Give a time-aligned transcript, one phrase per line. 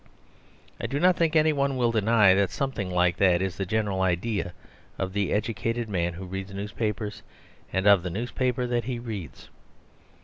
[0.79, 4.51] I do not think anyone will deny that something like that is the general idea
[4.97, 7.11] of the educated man who reads a newspaper
[7.71, 9.49] and of the newspaper that he reads.